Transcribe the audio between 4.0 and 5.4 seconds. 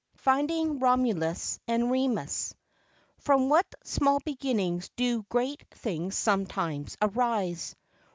beginnings do